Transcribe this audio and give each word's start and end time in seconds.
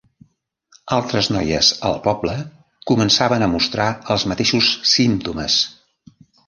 Altres 0.97 1.29
noies 1.35 1.69
al 1.91 1.99
poble 2.09 2.35
començaven 2.93 3.49
a 3.49 3.53
mostrar 3.55 3.89
els 4.17 4.27
mateixos 4.33 4.75
símptomes. 4.99 5.65